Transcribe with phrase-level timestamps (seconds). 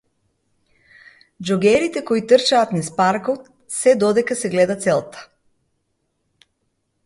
[1.45, 3.41] Џогерите кои трчаат низ паркот
[3.79, 5.25] се додека се гледа целта.